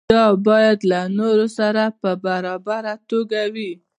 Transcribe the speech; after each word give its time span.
دا 0.11 0.25
باید 0.47 0.79
له 0.91 1.01
نورو 1.19 1.47
سره 1.59 1.83
په 2.01 2.11
برابره 2.25 2.93
توګه 3.09 3.41
وي. 3.53 3.71